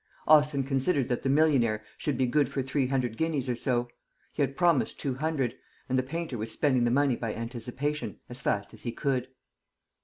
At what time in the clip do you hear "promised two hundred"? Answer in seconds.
4.57-5.53